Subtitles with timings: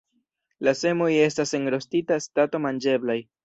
[0.67, 3.23] La semoj estas en rostita stato manĝeblaj.